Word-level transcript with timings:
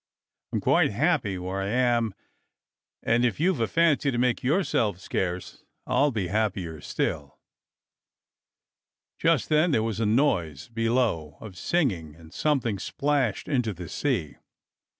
I'm 0.51 0.61
quite 0.61 0.89
happy 0.91 1.37
where 1.37 1.61
I 1.61 1.67
am, 1.67 2.15
and 3.03 3.23
if 3.23 3.39
you've 3.39 3.59
a 3.59 3.67
fancy 3.67 4.09
to 4.09 4.17
make 4.17 4.41
yourself 4.43 4.97
scarce, 4.99 5.63
I'll 5.85 6.09
be 6.09 6.25
happier 6.29 6.81
still." 6.81 7.37
Just 9.19 9.47
then 9.49 9.69
there 9.69 9.83
was 9.83 9.99
a 9.99 10.07
noise 10.07 10.69
below 10.69 11.37
of 11.39 11.55
singing, 11.55 12.15
and 12.15 12.31
292 12.33 12.33
DOCTOR 12.33 12.37
SYN 12.37 12.41
something 12.41 12.79
splashed 12.79 13.47
into 13.47 13.73
the 13.75 13.87
sea. 13.87 14.37